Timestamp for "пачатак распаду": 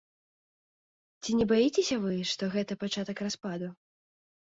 2.85-3.75